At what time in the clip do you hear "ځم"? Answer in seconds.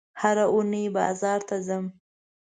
1.67-1.85